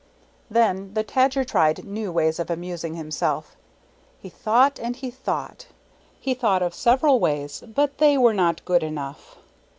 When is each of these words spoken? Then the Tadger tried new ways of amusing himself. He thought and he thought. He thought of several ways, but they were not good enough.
Then 0.49 0.95
the 0.95 1.03
Tadger 1.03 1.45
tried 1.47 1.85
new 1.85 2.11
ways 2.11 2.39
of 2.39 2.49
amusing 2.49 2.95
himself. 2.95 3.55
He 4.19 4.29
thought 4.29 4.79
and 4.79 4.95
he 4.95 5.11
thought. 5.11 5.67
He 6.19 6.33
thought 6.33 6.63
of 6.63 6.73
several 6.73 7.19
ways, 7.19 7.63
but 7.67 7.99
they 7.99 8.17
were 8.17 8.33
not 8.33 8.65
good 8.65 8.81
enough. 8.81 9.37